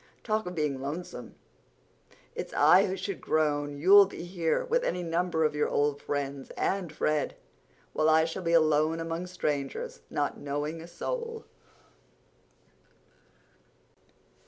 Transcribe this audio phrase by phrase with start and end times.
[0.23, 1.35] Talk of being lonesome!
[2.33, 3.77] It's I who should groan.
[3.77, 7.35] You'll be here with any number of your old friends—and Fred!
[7.93, 11.45] While I shall be alone among strangers, not knowing a soul!"